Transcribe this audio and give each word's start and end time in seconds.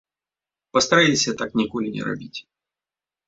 Пастарайцеся 0.77 1.35
так 1.43 1.49
ніколі 1.61 1.93
не 1.97 2.03
рабіць. 2.09 2.39